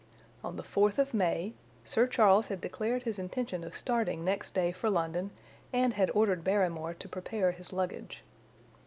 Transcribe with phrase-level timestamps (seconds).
[0.43, 1.53] On the fourth of May
[1.85, 5.29] Sir Charles had declared his intention of starting next day for London,
[5.71, 8.23] and had ordered Barrymore to prepare his luggage.